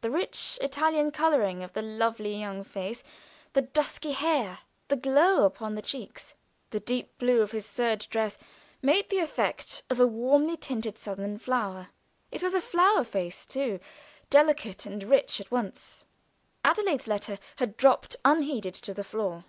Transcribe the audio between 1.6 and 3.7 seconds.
of the lovely young face; the